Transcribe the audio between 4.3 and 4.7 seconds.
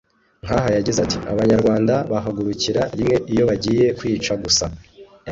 gusa’